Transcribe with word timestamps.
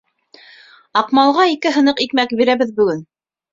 —Аҡмалға 1.01 1.47
ике 1.57 1.75
һыныҡ 1.77 2.03
икмәк 2.09 2.35
бирәбеҙ 2.43 2.75
бөгөн. 2.83 3.09